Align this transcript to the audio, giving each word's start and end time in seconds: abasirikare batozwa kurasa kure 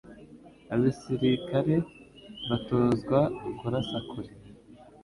abasirikare 0.73 1.75
batozwa 2.49 3.19
kurasa 3.57 3.97
kure 4.09 4.31